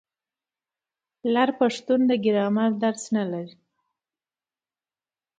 [1.33, 3.55] لر پښتون د ګرامر درس نه لري.